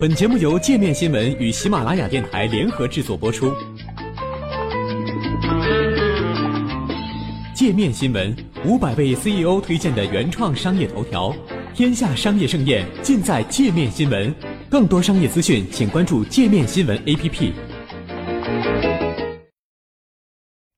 [0.00, 3.52] 本节目由界面新闻与喜马拉雅电台联合制作播出。
[7.52, 8.32] 界面新闻
[8.64, 11.34] 五百位 CEO 推荐的原创商业头条，
[11.74, 14.32] 天下商业盛宴尽在界面新闻。
[14.70, 17.52] 更多商业资讯，请关注界面新闻 APP。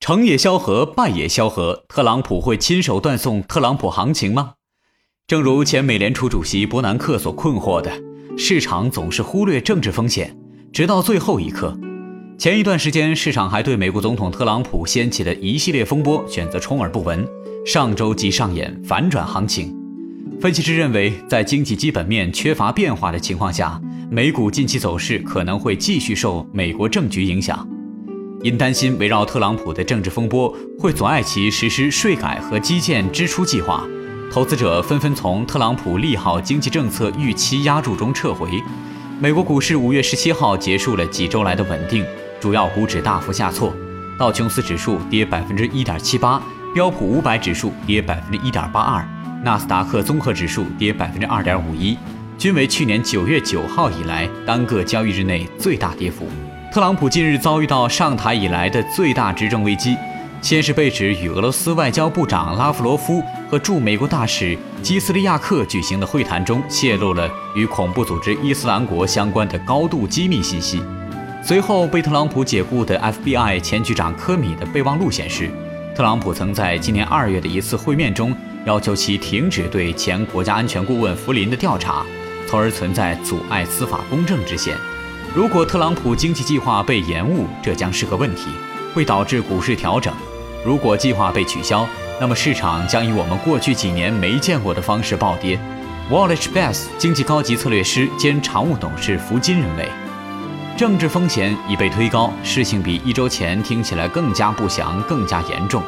[0.01, 4.55] 成也萧何，败也萧何，特朗普会亲手断送特朗普行情吗？
[5.27, 8.10] 正如前美联储主席伯南克所困惑的。
[8.37, 10.35] 市场总是忽略政治风险，
[10.73, 11.79] 直到最后一刻。
[12.39, 17.27] 前一段时间，市场还对美国总统特朗普掀起的一系列风波选择充耳不闻。
[17.67, 19.77] 上周即上演反转行情。
[20.41, 23.79] 分析师认为，在经济基本面缺乏变化的情况下，
[24.11, 27.69] 美股近期走势可能会继续受美国政局影响。
[28.43, 33.87] 因担心围绕特朗普的政治风波会阻碍其实施税改和基建支出计划。
[34.31, 38.49] 投资者纷纷从特朗普利好经济政策预期压注中撤回。
[39.19, 42.07] 美国股市五月十七号结束了几周来的稳定，
[42.39, 43.75] 主要股指大幅下挫，
[44.17, 46.41] 道琼斯指数跌百分之一点七八，
[46.73, 49.05] 标普五百指数跌百分之一点八二，
[49.43, 51.99] 纳斯达克综合指数跌百分之二点五一，
[52.39, 56.29] 均为去年九月九号以来单个交易日内最大跌幅。
[56.73, 59.97] 特朗普近日遭遇到上台以来的最大执政危机。
[60.43, 70.83] 先是被指与俄罗斯外交部长拉夫罗夫和驻美国大使基斯利亚克举行的会谈中泄露了与恐怖组织伊斯兰国相关的高度机密信息，
[71.43, 75.51] 随后被特朗普解雇的 FBI 前局长科米的备忘录显示，
[75.95, 82.05] 特朗普曾在今年二月的一次会面中要求其停止对前国家安全顾问弗林的调查，
[82.49, 84.75] 从而存在阻碍司法公正之嫌。
[85.35, 88.47] 如果特朗普经济计划被延误，这将是个问题，
[88.95, 90.13] 会导致股市调整。
[90.63, 91.87] 如果计划被取消，
[92.21, 95.59] 那么市场将以我们过去几年没见过的方式暴跌。
[96.11, 99.89] Wallace Bass 经济高级策略师兼常务董事福金认为，
[100.77, 105.83] 政治风险已被推高，事情比一周前听起来更加不祥、更加严重。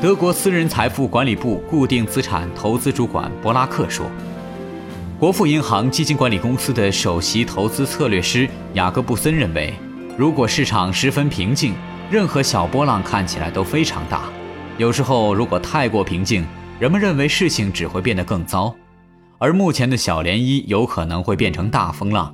[0.00, 4.06] 德国私人财富管理部固定资产投资主管伯拉克说，
[5.18, 9.74] 国富银行基金管理公司的首席投资策略师雅各布森认为，
[10.16, 11.74] 如果市场十分平静。
[12.14, 14.30] 任何小波浪看起来都非常大，
[14.78, 16.46] 有时候如果太过平静，
[16.78, 18.72] 人们认为事情只会变得更糟，
[19.38, 22.32] 而目前的小涟漪有可能会变成大风浪。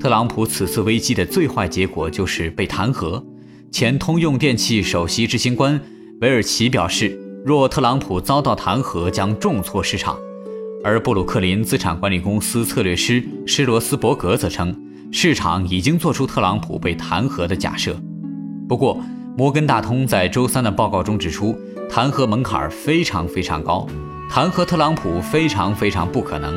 [0.00, 3.22] 特朗普此次危机的最坏结果就是被弹劾。
[3.70, 5.78] 前通用电气首席执行官
[6.22, 7.14] 韦尔奇表示，
[7.44, 10.18] 若特朗普遭到弹劾，将重挫市场。
[10.82, 14.74] 而布鲁克林资产管理公司策略师施罗斯伯格则称，
[15.12, 17.94] 市场已经做出特朗普被弹劾的假设。
[18.70, 18.96] 不过，
[19.36, 21.58] 摩根大通在周三的报告中指出，
[21.90, 23.84] 弹劾门槛非常非常高，
[24.30, 26.56] 弹劾特朗普非常非常不可能。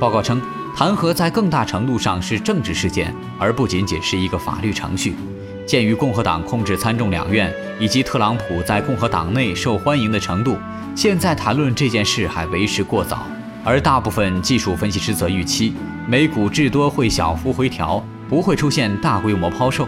[0.00, 0.40] 报告称，
[0.74, 5.14] 弹劾在更大程度上是政治事件，而不仅仅是一个法律程序。
[5.66, 10.56] 鉴于共和党控制参众两院以及特朗普在共和党内受欢迎的程度，
[10.96, 13.26] 现在谈论这件事还为时过早。
[13.62, 15.74] 而大部分技术分析师则预期，
[16.08, 19.86] 美股至多会小幅回调，不会出现大规模抛售。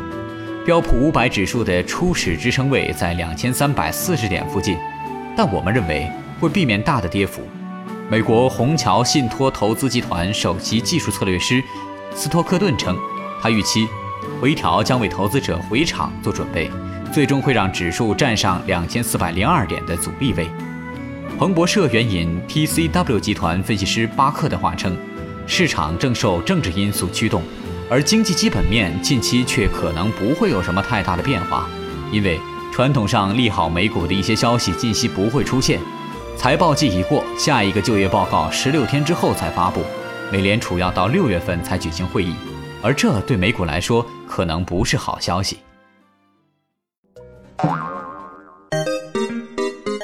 [0.64, 4.78] 标普五百指数的初始支撑位在两千三百四十点附近，
[5.36, 6.10] 但我们认为
[6.40, 7.42] 会避免大的跌幅。
[8.10, 11.62] 美国虹桥信托投资集团首席技术策略师
[12.14, 12.96] 斯托克顿称，
[13.42, 13.86] 他预期
[14.40, 16.70] 回调将为投资者回场做准备，
[17.12, 20.48] 最终会让指数站上两千四百零二点的阻力位。
[21.38, 24.96] 彭博社援引 TCW 集团分析师巴克的话称，
[25.46, 27.42] 市场正受政治因素驱动。
[27.90, 31.68] 而经济基本面近期却可能不会有什么太大的变化，
[32.10, 32.40] 因为
[32.72, 35.80] 传统上利好美股的一些消息近期不会出现。
[36.36, 39.82] 财报季已过，下一个就业报告十六天之后才发布，
[40.32, 42.34] 美联储要到六月份才举行会议，
[42.82, 45.58] 而这对美股来说可能不是好消息。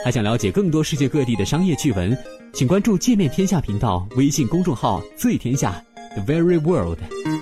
[0.05, 2.17] 还想了解更多世界各地的商业趣闻，
[2.53, 5.83] 请关注界面天下频道微信公众号“最天下
[6.15, 7.40] The Very World”。